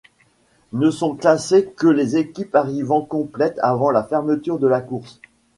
[0.73, 5.21] Ne sont classées que les équipes arrivant complètes avant la fermeture de la course.